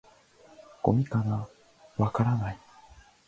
[0.81, 1.47] 「ゴミかな？」
[1.95, 2.57] 「わからない」